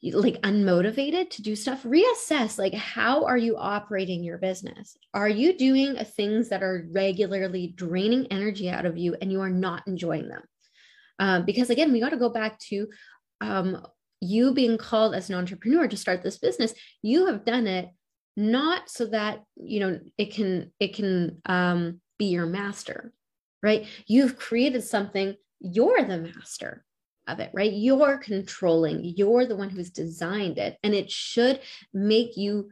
like 0.01 0.41
unmotivated 0.43 1.29
to 1.29 1.41
do 1.41 1.55
stuff 1.55 1.83
reassess 1.83 2.57
like 2.57 2.73
how 2.73 3.25
are 3.25 3.37
you 3.37 3.57
operating 3.57 4.23
your 4.23 4.37
business 4.37 4.95
are 5.13 5.27
you 5.27 5.57
doing 5.57 5.95
things 6.15 6.47
that 6.47 6.63
are 6.63 6.87
regularly 6.91 7.73
draining 7.75 8.25
energy 8.27 8.69
out 8.69 8.85
of 8.85 8.97
you 8.97 9.13
and 9.21 9.29
you 9.29 9.41
are 9.41 9.49
not 9.49 9.85
enjoying 9.87 10.29
them 10.29 10.41
um, 11.19 11.45
because 11.45 11.69
again, 11.69 11.91
we 11.91 11.99
got 11.99 12.09
to 12.09 12.17
go 12.17 12.29
back 12.29 12.57
to 12.69 12.87
um, 13.41 13.85
you 14.21 14.53
being 14.53 14.77
called 14.77 15.13
as 15.13 15.29
an 15.29 15.35
entrepreneur 15.35 15.87
to 15.87 15.97
start 15.97 16.23
this 16.23 16.39
business. 16.39 16.73
You 17.01 17.27
have 17.27 17.45
done 17.45 17.67
it 17.67 17.89
not 18.35 18.89
so 18.89 19.05
that 19.07 19.43
you 19.57 19.81
know 19.81 19.99
it 20.17 20.33
can 20.33 20.71
it 20.79 20.95
can 20.95 21.41
um, 21.45 22.01
be 22.17 22.25
your 22.25 22.45
master, 22.45 23.13
right? 23.61 23.85
You've 24.07 24.37
created 24.37 24.83
something. 24.83 25.35
You're 25.59 26.03
the 26.03 26.17
master 26.19 26.85
of 27.27 27.39
it, 27.39 27.51
right? 27.53 27.71
You're 27.71 28.17
controlling. 28.17 29.03
You're 29.03 29.45
the 29.45 29.57
one 29.57 29.69
who's 29.69 29.91
designed 29.91 30.57
it, 30.57 30.77
and 30.83 30.93
it 30.93 31.11
should 31.11 31.59
make 31.93 32.37
you 32.37 32.69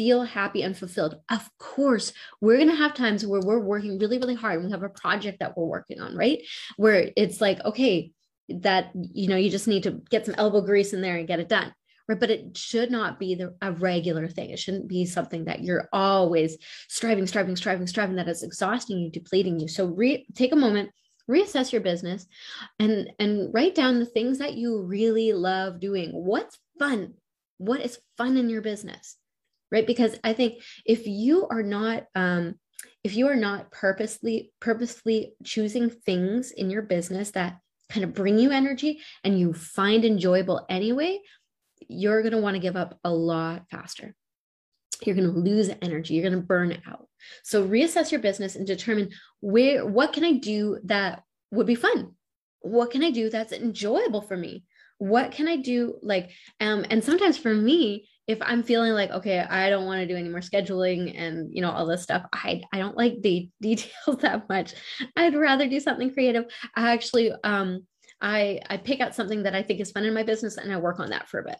feel 0.00 0.22
happy 0.22 0.62
and 0.62 0.74
fulfilled. 0.74 1.16
Of 1.28 1.46
course, 1.58 2.14
we're 2.40 2.56
going 2.56 2.70
to 2.70 2.74
have 2.74 2.94
times 2.94 3.26
where 3.26 3.42
we're 3.44 3.60
working 3.60 3.98
really, 3.98 4.16
really 4.16 4.34
hard. 4.34 4.54
and 4.54 4.64
We 4.64 4.70
have 4.70 4.82
a 4.82 4.88
project 4.88 5.40
that 5.40 5.58
we're 5.58 5.66
working 5.66 6.00
on, 6.00 6.16
right? 6.16 6.38
Where 6.78 7.10
it's 7.18 7.38
like, 7.38 7.62
okay, 7.66 8.12
that, 8.48 8.92
you 8.94 9.28
know, 9.28 9.36
you 9.36 9.50
just 9.50 9.68
need 9.68 9.82
to 9.82 10.00
get 10.08 10.24
some 10.24 10.36
elbow 10.38 10.62
grease 10.62 10.94
in 10.94 11.02
there 11.02 11.16
and 11.16 11.28
get 11.28 11.38
it 11.38 11.50
done. 11.50 11.74
Right. 12.08 12.18
But 12.18 12.30
it 12.30 12.56
should 12.56 12.90
not 12.90 13.18
be 13.18 13.34
the, 13.34 13.54
a 13.60 13.72
regular 13.72 14.26
thing. 14.26 14.48
It 14.48 14.58
shouldn't 14.58 14.88
be 14.88 15.04
something 15.04 15.44
that 15.44 15.62
you're 15.62 15.90
always 15.92 16.56
striving, 16.88 17.26
striving, 17.26 17.56
striving, 17.56 17.86
striving, 17.86 18.16
that 18.16 18.26
is 18.26 18.42
exhausting 18.42 19.00
you, 19.00 19.10
depleting 19.10 19.60
you. 19.60 19.68
So 19.68 19.84
re- 19.84 20.26
take 20.34 20.52
a 20.52 20.56
moment, 20.56 20.92
reassess 21.28 21.72
your 21.72 21.82
business 21.82 22.26
and 22.78 23.10
and 23.18 23.52
write 23.52 23.74
down 23.74 23.98
the 23.98 24.06
things 24.06 24.38
that 24.38 24.54
you 24.54 24.80
really 24.80 25.34
love 25.34 25.78
doing 25.78 26.10
what's 26.10 26.58
fun 26.78 27.14
what 27.58 27.80
is 27.80 28.00
fun 28.16 28.36
in 28.36 28.48
your 28.48 28.62
business 28.62 29.16
right? 29.70 29.86
Because 29.86 30.18
i 30.24 30.32
think 30.32 30.62
if 30.84 31.06
you 31.06 31.46
are 31.50 31.62
not 31.62 32.04
um 32.14 32.54
if 33.04 33.14
you 33.16 33.28
are 33.28 33.36
not 33.36 33.70
purposely 33.70 34.52
purposely 34.60 35.34
choosing 35.44 35.90
things 35.90 36.50
in 36.50 36.70
your 36.70 36.82
business 36.82 37.30
that 37.32 37.58
kind 37.90 38.04
of 38.04 38.14
bring 38.14 38.38
you 38.38 38.50
energy 38.50 39.00
and 39.24 39.38
you 39.38 39.52
find 39.52 40.04
enjoyable 40.04 40.64
anyway 40.68 41.18
you're 41.88 42.22
going 42.22 42.32
to 42.32 42.38
want 42.38 42.54
to 42.54 42.60
give 42.60 42.76
up 42.76 42.98
a 43.04 43.10
lot 43.10 43.64
faster. 43.70 44.14
You're 45.04 45.16
going 45.16 45.32
to 45.32 45.38
lose 45.38 45.70
energy 45.80 46.14
you're 46.14 46.28
going 46.28 46.40
to 46.40 46.46
burn 46.46 46.76
out. 46.86 47.06
So 47.42 47.66
reassess 47.66 48.10
your 48.10 48.20
business 48.20 48.56
and 48.56 48.66
determine 48.66 49.10
where 49.40 49.86
what 49.86 50.12
can 50.12 50.24
i 50.24 50.32
do 50.32 50.78
that 50.84 51.22
would 51.50 51.66
be 51.66 51.74
fun? 51.74 52.14
What 52.60 52.90
can 52.90 53.02
i 53.02 53.10
do 53.10 53.30
that's 53.30 53.52
enjoyable 53.52 54.22
for 54.22 54.36
me? 54.36 54.64
What 54.98 55.32
can 55.32 55.48
i 55.48 55.56
do 55.56 55.96
like 56.02 56.30
um 56.60 56.84
and 56.90 57.02
sometimes 57.02 57.38
for 57.38 57.54
me 57.54 58.08
if 58.30 58.38
i'm 58.42 58.62
feeling 58.62 58.92
like 58.92 59.10
okay 59.10 59.40
i 59.40 59.68
don't 59.68 59.86
want 59.86 60.00
to 60.00 60.06
do 60.06 60.16
any 60.16 60.28
more 60.28 60.40
scheduling 60.40 61.18
and 61.20 61.50
you 61.52 61.60
know 61.60 61.70
all 61.70 61.84
this 61.84 62.02
stuff 62.02 62.24
i 62.32 62.62
i 62.72 62.78
don't 62.78 62.96
like 62.96 63.20
the 63.22 63.48
details 63.60 64.18
that 64.20 64.48
much. 64.48 64.74
I'd 65.16 65.34
rather 65.34 65.68
do 65.68 65.80
something 65.80 66.12
creative. 66.12 66.44
I 66.74 66.92
actually 66.92 67.32
um 67.44 67.86
i 68.20 68.60
i 68.68 68.76
pick 68.76 69.00
out 69.00 69.14
something 69.14 69.42
that 69.44 69.54
i 69.54 69.62
think 69.62 69.80
is 69.80 69.92
fun 69.92 70.04
in 70.04 70.14
my 70.14 70.22
business 70.22 70.58
and 70.58 70.70
i 70.72 70.76
work 70.76 71.00
on 71.00 71.10
that 71.10 71.28
for 71.28 71.40
a 71.40 71.44
bit. 71.44 71.58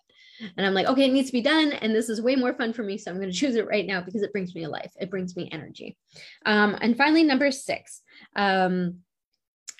And 0.56 0.66
i'm 0.66 0.74
like 0.74 0.86
okay 0.86 1.06
it 1.06 1.12
needs 1.12 1.28
to 1.28 1.32
be 1.32 1.42
done 1.42 1.72
and 1.72 1.94
this 1.94 2.08
is 2.08 2.20
way 2.20 2.36
more 2.36 2.54
fun 2.54 2.72
for 2.72 2.82
me 2.82 2.98
so 2.98 3.10
i'm 3.10 3.18
going 3.18 3.30
to 3.32 3.36
choose 3.36 3.56
it 3.56 3.66
right 3.66 3.86
now 3.86 4.00
because 4.00 4.22
it 4.22 4.32
brings 4.32 4.54
me 4.54 4.66
life. 4.66 4.92
It 5.00 5.10
brings 5.10 5.36
me 5.36 5.48
energy. 5.52 5.96
Um 6.46 6.76
and 6.80 6.96
finally 6.96 7.24
number 7.24 7.50
six. 7.50 8.02
Um 8.36 8.98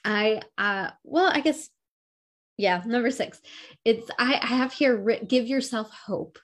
i 0.04 0.40
uh 0.56 0.90
well 1.04 1.30
i 1.32 1.40
guess 1.40 1.68
yeah 2.56 2.82
number 2.86 3.10
six. 3.10 3.40
It's 3.84 4.10
i, 4.18 4.34
I 4.42 4.46
have 4.46 4.72
here 4.72 5.18
give 5.26 5.46
yourself 5.46 5.90
hope 5.90 6.38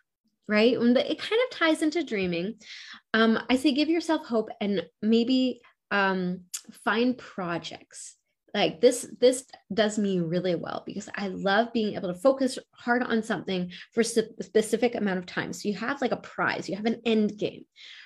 right? 0.49 0.76
And 0.76 0.97
it 0.97 1.19
kind 1.19 1.41
of 1.50 1.59
ties 1.59 1.83
into 1.83 2.05
dreaming. 2.05 2.55
Um 3.15 3.38
i 3.49 3.57
say 3.57 3.73
give 3.73 3.88
yourself 3.88 4.26
hope 4.26 4.50
and 4.61 4.83
maybe 5.03 5.61
um 5.91 6.41
find 6.85 7.17
projects 7.17 8.16
like 8.57 8.81
this 8.81 9.07
this 9.21 9.45
does 9.73 9.99
me 9.99 10.19
really 10.19 10.55
well 10.55 10.83
because 10.87 11.09
i 11.15 11.29
love 11.29 11.73
being 11.75 11.95
able 11.95 12.13
to 12.13 12.19
focus 12.19 12.59
hard 12.73 13.03
on 13.03 13.23
something 13.23 13.71
for 13.93 14.01
a 14.01 14.05
specific 14.05 14.95
amount 14.95 15.19
of 15.19 15.27
time. 15.27 15.53
So 15.53 15.69
you 15.69 15.75
have 15.75 16.01
like 16.01 16.13
a 16.13 16.17
prize 16.17 16.69
you 16.69 16.77
have 16.77 16.87
an 16.87 17.03
end 17.05 17.39
game 17.39 17.65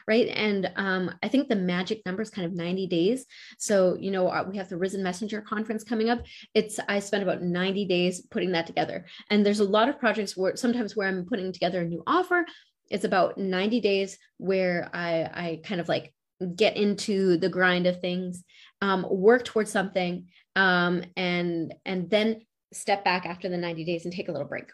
right? 0.08 0.28
And 0.28 0.72
um, 0.76 1.14
i 1.22 1.28
think 1.28 1.48
the 1.48 1.56
magic 1.56 2.02
number 2.04 2.22
is 2.22 2.30
kind 2.30 2.46
of 2.46 2.52
90 2.52 2.88
days. 2.88 3.26
So 3.58 3.96
you 4.00 4.10
know 4.10 4.26
uh, 4.28 4.44
we 4.48 4.56
have 4.56 4.68
the 4.68 4.76
risen 4.76 5.02
messenger 5.02 5.40
conference 5.40 5.84
coming 5.84 6.10
up. 6.10 6.20
It's 6.54 6.80
i 6.88 6.98
spent 6.98 7.22
about 7.22 7.42
90 7.42 7.84
days 7.86 8.22
putting 8.22 8.52
that 8.52 8.66
together. 8.66 9.06
And 9.30 9.46
there's 9.46 9.60
a 9.60 9.64
lot 9.64 9.88
of 9.88 10.00
projects 10.00 10.36
where 10.36 10.56
sometimes 10.56 10.96
where 10.96 11.08
i'm 11.08 11.26
putting 11.26 11.52
together 11.52 11.82
a 11.82 11.86
new 11.86 12.02
offer. 12.06 12.44
It's 12.90 13.04
about 13.04 13.38
90 13.38 13.80
days 13.80 14.18
where 14.38 14.90
i 14.92 15.10
i 15.44 15.60
kind 15.62 15.80
of 15.80 15.88
like 15.88 16.12
get 16.56 16.76
into 16.76 17.36
the 17.36 17.48
grind 17.48 17.86
of 17.86 18.00
things 18.00 18.42
um, 18.80 19.06
work 19.10 19.44
towards 19.44 19.70
something 19.70 20.26
um, 20.56 21.02
and 21.16 21.74
and 21.84 22.10
then 22.10 22.42
step 22.72 23.04
back 23.04 23.26
after 23.26 23.48
the 23.48 23.56
90 23.56 23.84
days 23.84 24.04
and 24.04 24.14
take 24.14 24.28
a 24.28 24.32
little 24.32 24.46
break. 24.46 24.70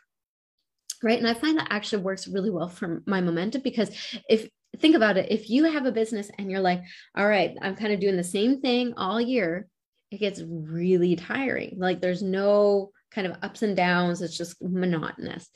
Right? 1.02 1.18
And 1.18 1.28
i 1.28 1.34
find 1.34 1.58
that 1.58 1.68
actually 1.70 2.02
works 2.02 2.26
really 2.26 2.50
well 2.50 2.68
for 2.68 3.02
my 3.06 3.20
momentum 3.20 3.60
because 3.62 3.90
if 4.30 4.48
think 4.78 4.96
about 4.96 5.16
it 5.16 5.30
if 5.30 5.48
you 5.48 5.64
have 5.64 5.86
a 5.86 5.92
business 5.92 6.30
and 6.38 6.50
you're 6.50 6.60
like 6.60 6.82
all 7.16 7.26
right 7.26 7.56
i'm 7.62 7.74
kind 7.74 7.94
of 7.94 8.00
doing 8.00 8.16
the 8.16 8.24
same 8.24 8.60
thing 8.60 8.92
all 8.96 9.18
year 9.18 9.66
it 10.10 10.18
gets 10.18 10.42
really 10.42 11.16
tiring. 11.16 11.76
Like 11.78 12.00
there's 12.00 12.22
no 12.22 12.90
kind 13.10 13.26
of 13.26 13.36
ups 13.42 13.62
and 13.62 13.76
downs. 13.76 14.22
It's 14.22 14.36
just 14.36 14.56
monotonous 14.62 15.48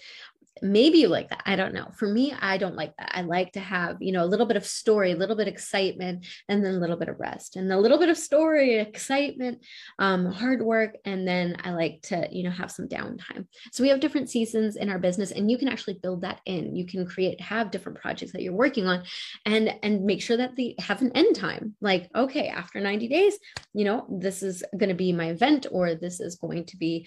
maybe 0.62 0.99
you 0.99 1.09
like 1.09 1.28
that 1.30 1.42
i 1.47 1.57
don't 1.57 1.75
know. 1.75 1.88
For 1.97 2.07
me 2.07 2.35
i 2.40 2.59
don't 2.59 2.76
like 2.76 2.97
that. 2.97 3.12
I 3.14 3.23
like 3.23 3.52
to 3.52 3.61
have 3.61 3.97
you 4.00 4.12
know 4.12 4.25
a 4.25 4.26
little 4.26 4.47
bit 4.47 4.57
of 4.57 4.66
story 4.66 5.12
a 5.12 5.16
little 5.16 5.37
bit 5.37 5.49
of 5.49 5.54
excitement 5.54 6.26
and 6.49 6.64
then 6.64 6.75
a 6.75 6.78
little 6.78 6.97
bit 6.97 7.09
of 7.09 7.19
rest. 7.19 7.57
And 7.57 7.73
a 7.73 7.78
little 7.78 7.99
bit 7.99 8.09
of 8.09 8.16
story 8.16 8.78
excitement 8.78 9.64
um, 9.99 10.26
hard 10.26 10.62
work 10.62 10.97
and 11.04 11.26
then 11.26 11.57
i 11.64 11.71
like 11.71 12.02
to 12.02 12.28
you 12.30 12.42
know 12.42 12.50
have 12.50 12.71
some 12.71 12.88
downtime. 12.88 13.47
So 13.73 13.83
we 13.83 13.88
have 13.88 14.00
different 14.00 14.30
seasons 14.30 14.76
in 14.76 14.90
our 14.90 14.99
business 14.99 15.30
and 15.30 15.50
you 15.50 15.59
can 15.59 15.69
actually 15.69 15.99
build 16.02 16.23
that 16.23 16.40
in. 16.47 16.76
You 16.76 16.87
can 16.87 17.07
create 17.07 17.40
have 17.40 17.71
different 17.71 18.00
projects 18.00 18.33
that 18.33 18.42
you're 18.42 18.52
working 18.52 18.87
on 18.87 19.04
and 19.47 19.75
and 19.83 20.04
make 20.04 20.23
sure 20.23 20.37
that 20.37 20.57
they 20.57 20.75
have 20.78 21.02
an 21.02 21.12
end 21.14 21.37
time. 21.37 21.75
Like 21.80 22.09
okay 22.14 22.49
after 22.49 22.80
90 22.80 23.09
days 23.09 23.38
you 23.73 23.85
know 23.85 24.07
this 24.11 24.42
is 24.42 24.62
going 24.76 24.88
to 24.88 24.95
be 24.95 25.12
my 25.12 25.30
event 25.30 25.66
or 25.71 25.95
this 25.95 26.21
is 26.21 26.37
going 26.37 26.64
to 26.66 26.76
be 26.76 27.07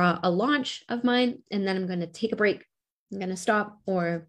a, 0.00 0.20
a 0.24 0.30
launch 0.30 0.84
of 0.88 1.04
mine 1.04 1.42
and 1.50 1.66
then 1.66 1.76
i'm 1.76 1.86
going 1.86 2.00
to 2.00 2.06
take 2.06 2.32
a 2.32 2.36
break 2.36 2.64
I'm 3.14 3.18
going 3.20 3.30
to 3.30 3.36
stop 3.36 3.78
or 3.86 4.26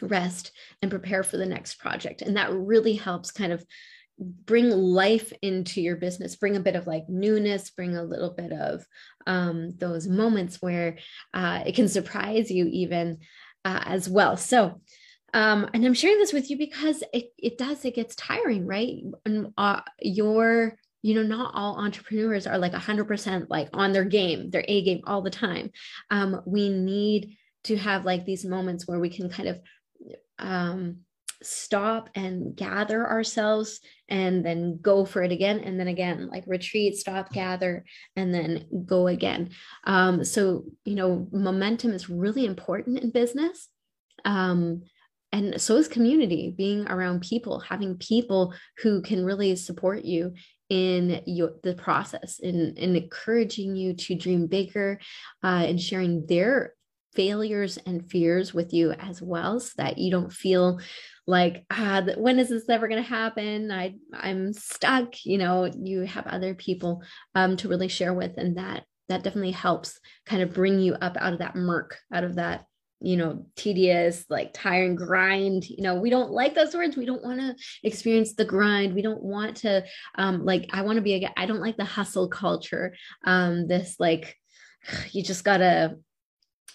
rest 0.00 0.52
and 0.82 0.90
prepare 0.90 1.22
for 1.22 1.36
the 1.36 1.46
next 1.46 1.76
project. 1.76 2.22
And 2.22 2.36
that 2.36 2.52
really 2.52 2.94
helps 2.94 3.30
kind 3.30 3.52
of 3.52 3.64
bring 4.18 4.70
life 4.70 5.32
into 5.42 5.80
your 5.80 5.96
business, 5.96 6.36
bring 6.36 6.56
a 6.56 6.60
bit 6.60 6.74
of 6.74 6.86
like 6.86 7.08
newness, 7.08 7.70
bring 7.70 7.96
a 7.96 8.02
little 8.02 8.30
bit 8.30 8.52
of 8.52 8.84
um, 9.26 9.76
those 9.76 10.08
moments 10.08 10.60
where 10.60 10.98
uh, 11.34 11.62
it 11.64 11.74
can 11.74 11.88
surprise 11.88 12.50
you 12.50 12.66
even 12.66 13.18
uh, 13.64 13.82
as 13.84 14.08
well. 14.08 14.36
So, 14.36 14.80
um, 15.34 15.68
and 15.74 15.84
I'm 15.84 15.94
sharing 15.94 16.18
this 16.18 16.32
with 16.32 16.50
you 16.50 16.56
because 16.56 17.04
it, 17.12 17.26
it 17.36 17.58
does, 17.58 17.84
it 17.84 17.94
gets 17.94 18.16
tiring, 18.16 18.66
right? 18.66 19.02
And 19.24 19.52
uh, 19.56 19.82
your 20.00 20.76
you 21.02 21.14
know 21.14 21.22
not 21.22 21.52
all 21.54 21.78
entrepreneurs 21.78 22.46
are 22.46 22.58
like 22.58 22.72
100% 22.72 23.46
like 23.48 23.68
on 23.72 23.92
their 23.92 24.04
game 24.04 24.50
their 24.50 24.64
a 24.66 24.82
game 24.82 25.00
all 25.06 25.22
the 25.22 25.30
time. 25.30 25.70
Um, 26.10 26.42
we 26.46 26.68
need 26.68 27.36
to 27.64 27.76
have 27.76 28.04
like 28.04 28.24
these 28.24 28.44
moments 28.44 28.86
where 28.86 28.98
we 28.98 29.10
can 29.10 29.28
kind 29.28 29.48
of 29.48 29.60
um, 30.38 30.98
stop 31.42 32.10
and 32.14 32.56
gather 32.56 33.06
ourselves 33.06 33.80
and 34.08 34.44
then 34.44 34.78
go 34.80 35.04
for 35.04 35.22
it 35.22 35.30
again 35.30 35.60
and 35.60 35.78
then 35.78 35.88
again 35.88 36.28
like 36.28 36.44
retreat 36.46 36.96
stop 36.96 37.32
gather 37.32 37.84
and 38.16 38.34
then 38.34 38.64
go 38.84 39.06
again. 39.06 39.50
Um, 39.84 40.24
so 40.24 40.64
you 40.84 40.94
know 40.94 41.28
momentum 41.32 41.92
is 41.92 42.10
really 42.10 42.44
important 42.44 42.98
in 42.98 43.10
business. 43.10 43.68
Um, 44.24 44.82
and 45.30 45.60
so 45.60 45.76
is 45.76 45.88
community 45.88 46.54
being 46.56 46.88
around 46.88 47.20
people 47.20 47.60
having 47.60 47.98
people 47.98 48.54
who 48.78 49.02
can 49.02 49.24
really 49.24 49.54
support 49.56 50.04
you 50.04 50.32
in 50.68 51.22
your 51.26 51.52
the 51.62 51.74
process 51.74 52.38
in, 52.40 52.74
in 52.76 52.94
encouraging 52.94 53.74
you 53.74 53.94
to 53.94 54.14
dream 54.14 54.46
bigger 54.46 55.00
uh, 55.42 55.64
and 55.66 55.80
sharing 55.80 56.26
their 56.26 56.74
failures 57.14 57.78
and 57.86 58.10
fears 58.10 58.52
with 58.52 58.72
you 58.72 58.92
as 58.92 59.20
well 59.22 59.58
so 59.58 59.72
that 59.76 59.98
you 59.98 60.10
don't 60.10 60.32
feel 60.32 60.78
like 61.26 61.64
ah 61.70 62.02
when 62.16 62.38
is 62.38 62.48
this 62.48 62.68
ever 62.68 62.86
going 62.86 63.02
to 63.02 63.08
happen? 63.08 63.70
I 63.70 63.94
i'm 64.14 64.52
stuck 64.52 65.24
you 65.24 65.38
know 65.38 65.64
you 65.64 66.02
have 66.02 66.26
other 66.26 66.54
people 66.54 67.02
um, 67.34 67.56
to 67.58 67.68
really 67.68 67.88
share 67.88 68.14
with 68.14 68.36
and 68.36 68.58
that 68.58 68.84
that 69.08 69.22
definitely 69.22 69.52
helps 69.52 69.98
kind 70.26 70.42
of 70.42 70.52
bring 70.52 70.78
you 70.80 70.94
up 70.94 71.16
out 71.16 71.32
of 71.32 71.38
that 71.38 71.56
murk 71.56 71.96
out 72.12 72.24
of 72.24 72.36
that 72.36 72.66
you 73.00 73.16
know 73.16 73.46
tedious 73.54 74.24
like 74.28 74.50
tiring 74.52 74.96
grind 74.96 75.68
you 75.68 75.82
know 75.82 75.94
we 75.94 76.10
don't 76.10 76.32
like 76.32 76.54
those 76.54 76.74
words. 76.74 76.96
We 76.96 77.06
don't 77.06 77.24
want 77.24 77.40
to 77.40 77.54
experience 77.84 78.34
the 78.34 78.44
grind. 78.44 78.94
We 78.94 79.02
don't 79.02 79.22
want 79.22 79.58
to 79.58 79.84
um 80.16 80.44
like 80.44 80.68
i 80.72 80.82
want 80.82 80.96
to 80.96 81.02
be 81.02 81.14
a 81.14 81.32
i 81.36 81.46
don't 81.46 81.60
like 81.60 81.76
the 81.76 81.84
hustle 81.84 82.28
culture 82.28 82.94
um 83.24 83.68
this 83.68 83.96
like 83.98 84.36
you 85.12 85.22
just 85.22 85.44
gotta 85.44 85.96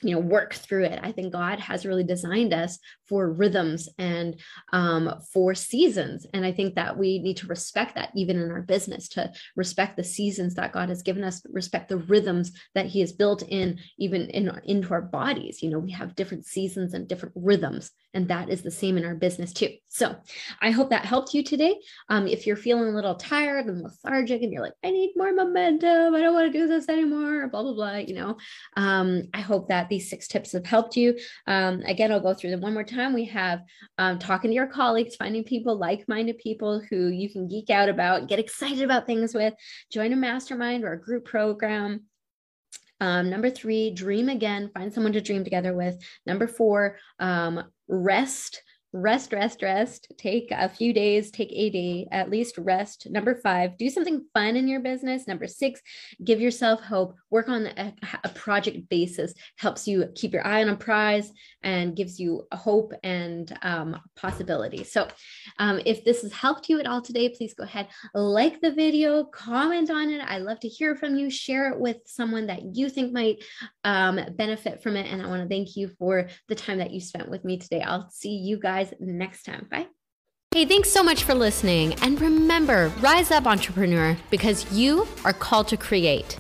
you 0.02 0.12
know 0.12 0.20
work 0.20 0.54
through 0.54 0.86
it. 0.86 1.00
I 1.02 1.12
think 1.12 1.34
god 1.34 1.60
has 1.60 1.86
really 1.86 2.04
designed 2.04 2.54
us 2.54 2.78
for 3.14 3.32
rhythms 3.32 3.88
and 4.00 4.42
um, 4.72 5.14
for 5.32 5.54
seasons. 5.54 6.26
And 6.34 6.44
i 6.44 6.52
think 6.52 6.74
that 6.74 6.98
we 6.98 7.20
need 7.20 7.38
to 7.38 7.48
respect 7.48 7.94
that 7.94 8.10
even 8.16 8.42
in 8.42 8.50
our 8.50 8.64
business 8.64 9.08
to 9.10 9.32
respect 9.56 9.98
the 9.98 10.04
seasons 10.04 10.56
that 10.56 10.74
god 10.74 10.90
has 10.90 11.04
given 11.04 11.24
us 11.24 11.46
respect 11.52 11.90
the 11.90 11.98
rhythms 11.98 12.52
that 12.74 12.88
he 12.88 13.02
has 13.02 13.14
built 13.14 13.44
in 13.48 13.80
even 14.00 14.22
in 14.32 14.52
into 14.66 14.92
our 14.94 15.02
bodies. 15.02 15.62
You 15.62 15.70
know 15.70 15.78
we 15.78 15.92
have 15.92 16.16
different 16.16 16.46
seasons 16.48 16.96
and 16.96 17.08
different 17.08 17.36
rhythms 17.36 17.92
and 18.16 18.28
that 18.30 18.50
is 18.50 18.62
the 18.64 18.72
same 18.72 18.98
in 18.98 19.06
our 19.06 19.16
business 19.16 19.54
too. 19.54 19.70
So 19.90 20.16
i 20.60 20.72
hope 20.72 20.90
that 20.90 21.06
helped 21.06 21.36
you 21.36 21.44
today. 21.44 21.76
Um, 22.10 22.28
if 22.28 22.48
you're 22.48 22.56
feeling 22.56 22.90
a 22.90 22.96
little 22.96 23.16
tired 23.16 23.68
and 23.68 23.84
lethargic 23.84 24.42
and 24.42 24.52
you're 24.52 24.64
like 24.64 24.80
i 24.84 24.90
need 24.90 25.14
more 25.16 25.34
momentum. 25.34 26.16
I 26.16 26.22
don't 26.22 26.34
want 26.34 26.52
to 26.52 26.60
do 26.60 26.68
this 26.68 26.90
anymore 26.90 27.48
blah 27.50 27.62
blah 27.62 27.74
blah 27.74 27.96
you 27.96 28.16
know 28.16 28.38
um, 28.76 29.08
i 29.34 29.42
hope 29.42 29.68
that 29.70 29.90
these 29.90 30.10
six 30.10 30.28
tips 30.28 30.54
have 30.54 30.66
helped 30.66 30.96
you. 30.98 31.16
Um, 31.46 31.82
again 31.82 32.12
i'll 32.12 32.20
go 32.20 32.34
through 32.34 32.52
them 32.52 32.62
one 32.62 32.74
more 32.74 32.84
time 32.84 33.03
time, 33.04 33.14
we 33.14 33.26
have 33.26 33.62
um, 33.98 34.20
talking 34.20 34.52
to 34.52 34.56
your 34.56 34.68
colleagues, 34.68 35.16
finding 35.16 35.44
people, 35.44 35.78
like 35.78 36.08
minded 36.08 36.38
people 36.38 36.82
who 36.90 37.08
you 37.08 37.30
can 37.30 37.48
geek 37.48 37.70
out 37.70 37.90
about, 37.90 38.28
get 38.28 38.40
excited 38.40 38.84
about 38.84 39.06
things 39.06 39.34
with, 39.34 39.54
join 39.92 40.14
a 40.14 40.16
mastermind 40.16 40.84
or 40.84 40.94
a 40.94 41.02
group 41.02 41.26
program. 41.26 42.04
Um, 43.00 43.30
number 43.30 43.50
three, 43.50 43.92
dream 43.92 44.30
again, 44.30 44.72
find 44.74 44.94
someone 44.94 45.14
to 45.14 45.22
dream 45.22 45.44
together 45.44 45.74
with. 45.74 45.98
Number 46.26 46.48
four, 46.48 46.98
um, 47.20 47.64
rest 47.88 48.62
rest, 48.94 49.34
rest, 49.34 49.62
rest. 49.64 50.08
Take 50.18 50.50
a 50.52 50.70
few 50.70 50.94
days, 50.94 51.32
take 51.32 51.50
a 51.52 51.70
day, 51.72 52.08
at 52.12 52.30
least 52.30 52.58
rest. 52.60 53.08
Number 53.10 53.36
five, 53.36 53.76
do 53.78 53.90
something 53.90 54.26
fun 54.34 54.56
in 54.56 54.68
your 54.68 54.80
business. 54.80 55.28
Number 55.28 55.48
six, 55.48 55.82
give 56.24 56.40
yourself 56.40 56.80
hope. 56.82 57.16
Work 57.32 57.50
on 57.50 57.66
a, 57.66 57.94
a 58.24 58.30
project 58.30 58.88
basis, 58.90 59.34
helps 59.58 59.88
you 59.88 60.10
keep 60.14 60.32
your 60.32 60.46
eye 60.46 60.62
on 60.62 60.70
a 60.70 60.76
prize 60.76 61.32
and 61.64 61.96
gives 61.96 62.20
you 62.20 62.48
hope 62.54 62.94
and 63.04 63.58
um, 63.64 64.00
possibility. 64.16 64.84
So, 64.84 65.08
um, 65.58 65.82
if 65.86 66.06
this 66.06 66.22
has 66.22 66.32
helped 66.32 66.70
you 66.70 66.80
at 66.80 66.88
all 66.88 67.02
today, 67.02 67.30
please 67.30 67.56
go 67.56 67.64
ahead, 67.64 67.88
like 68.14 68.62
the 68.62 68.72
video, 68.72 69.24
comment 69.24 69.90
on 69.90 70.10
it. 70.12 70.22
I 70.24 70.38
love 70.38 70.60
to 70.60 70.68
hear 70.68 70.96
from 70.96 71.16
you. 71.16 71.32
Share 71.32 71.72
it 71.72 71.80
with 71.80 71.98
someone 72.06 72.48
that 72.48 72.76
you 72.76 72.90
think 72.90 73.12
might 73.12 73.44
um, 73.84 74.20
benefit 74.36 74.84
from 74.84 74.96
it. 74.96 75.12
And 75.12 75.22
I 75.22 75.28
want 75.28 75.42
to 75.42 75.50
thank 75.50 75.76
you 75.76 75.88
for 75.98 76.30
the 76.48 76.56
time 76.56 76.78
that 76.78 76.92
you 76.92 77.02
spent 77.02 77.30
with 77.30 77.44
me 77.44 77.58
today. 77.58 77.82
I'll 77.82 78.10
see 78.12 78.36
you 78.36 78.60
guys 78.60 78.83
guys 78.84 78.94
next 79.00 79.44
time. 79.44 79.68
Bye. 79.70 79.88
Hey, 80.54 80.66
thanks 80.66 80.92
so 80.92 81.02
much 81.04 81.24
for 81.24 81.34
listening. 81.34 81.96
And 82.02 82.20
remember, 82.22 82.92
rise 83.02 83.32
up, 83.32 83.48
entrepreneur, 83.48 84.16
because 84.30 84.72
you 84.72 85.08
are 85.26 85.34
called 85.34 85.68
to 85.70 85.78
create. 85.78 86.38